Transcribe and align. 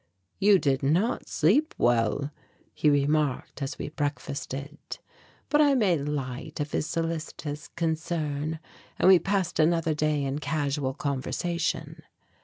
"You 0.39 0.57
did 0.57 0.81
not 0.81 1.27
sleep 1.29 1.75
well," 1.77 2.31
he 2.73 2.89
remarked, 2.89 3.61
as 3.61 3.77
we 3.77 3.89
breakfasted. 3.89 4.79
But 5.47 5.61
I 5.61 5.75
made 5.75 6.07
light 6.09 6.59
of 6.59 6.71
his 6.71 6.87
solicitous 6.87 7.67
concern, 7.67 8.57
and 8.97 9.07
we 9.07 9.19
passed 9.19 9.59
another 9.59 9.93
day 9.93 10.23
in 10.23 10.39
casual 10.39 10.95
conversation. 10.95 12.01